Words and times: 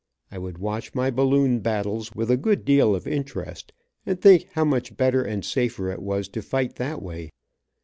I 0.31 0.39
would 0.39 0.57
watch 0.57 0.95
my 0.95 1.11
balloon 1.11 1.59
battles 1.59 2.11
with 2.15 2.31
a 2.31 2.35
good 2.37 2.65
deal 2.65 2.95
of 2.95 3.05
interest, 3.05 3.71
and 4.03 4.19
think 4.19 4.47
how 4.53 4.65
much 4.65 4.97
better 4.97 5.21
and 5.21 5.45
safer 5.45 5.91
it 5.91 6.01
was 6.01 6.27
to 6.29 6.41
fight 6.41 6.77
that 6.77 7.03
way. 7.03 7.29